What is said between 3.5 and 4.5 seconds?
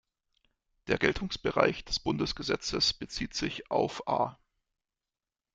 auf „a.